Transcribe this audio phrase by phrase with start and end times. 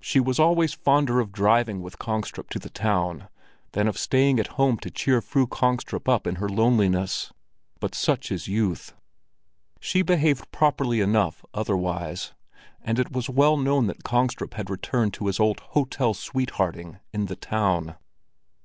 [0.00, 3.28] She was always fonder of driving with Kongstrup to the town
[3.74, 7.32] than of staying at home to cheer Fru Kongstrup up in her loneliness;
[7.78, 8.92] but such is youth.
[9.78, 12.32] She behaved properly enough otherwise,
[12.82, 17.26] and it was well known that Kongstrup had returned to his old hotel sweethearting in
[17.26, 17.94] the town.